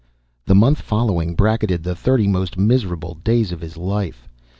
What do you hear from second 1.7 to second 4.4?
the thirty most miserable days of his life.